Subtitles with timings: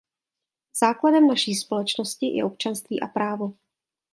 [0.81, 3.53] Základem naší společnosti je občanství a právo.